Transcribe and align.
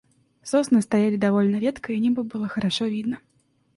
Сосны 0.41 0.81
стояли 0.81 1.15
довольно 1.15 1.57
редко 1.59 1.93
и 1.93 1.99
небо 1.99 2.23
было 2.23 2.47
хорошо 2.47 2.85
видно. 2.85 3.19